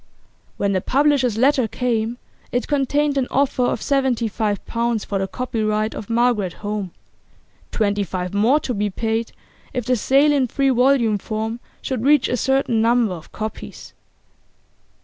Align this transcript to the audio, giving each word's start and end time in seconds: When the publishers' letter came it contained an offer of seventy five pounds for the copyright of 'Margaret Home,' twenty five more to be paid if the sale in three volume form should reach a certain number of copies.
When 0.57 0.71
the 0.71 0.81
publishers' 0.81 1.37
letter 1.37 1.67
came 1.67 2.17
it 2.51 2.67
contained 2.67 3.19
an 3.19 3.27
offer 3.29 3.61
of 3.61 3.83
seventy 3.83 4.27
five 4.27 4.65
pounds 4.65 5.05
for 5.05 5.19
the 5.19 5.27
copyright 5.27 5.93
of 5.93 6.09
'Margaret 6.09 6.53
Home,' 6.65 6.89
twenty 7.71 8.03
five 8.03 8.33
more 8.33 8.59
to 8.61 8.73
be 8.73 8.89
paid 8.89 9.31
if 9.73 9.85
the 9.85 9.95
sale 9.95 10.31
in 10.33 10.47
three 10.47 10.71
volume 10.71 11.19
form 11.19 11.59
should 11.83 12.03
reach 12.03 12.27
a 12.29 12.35
certain 12.37 12.81
number 12.81 13.13
of 13.13 13.31
copies. 13.31 13.93